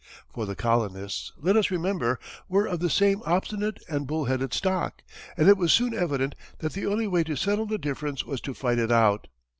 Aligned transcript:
For 0.33 0.47
the 0.47 0.55
colonists, 0.55 1.31
let 1.37 1.55
us 1.55 1.69
remember, 1.69 2.17
were 2.49 2.65
of 2.65 2.79
the 2.79 2.89
same 2.89 3.21
obstinate 3.23 3.79
and 3.87 4.07
bull 4.07 4.25
headed 4.25 4.51
stock, 4.51 5.03
and 5.37 5.47
it 5.47 5.57
was 5.57 5.71
soon 5.71 5.93
evident 5.93 6.33
that 6.57 6.73
the 6.73 6.87
only 6.87 7.05
way 7.05 7.23
to 7.23 7.35
settle 7.35 7.67
the 7.67 7.77
difference 7.77 8.25
was 8.25 8.41
to 8.41 8.55
fight 8.55 8.79
it 8.79 8.91
out. 8.91 9.27